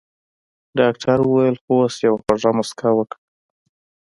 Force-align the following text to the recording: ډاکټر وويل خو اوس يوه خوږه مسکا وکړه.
ډاکټر 0.79 1.17
وويل 1.23 1.55
خو 1.63 1.73
اوس 1.83 1.95
يوه 2.05 2.17
خوږه 2.23 2.51
مسکا 2.59 2.89
وکړه. 2.95 3.19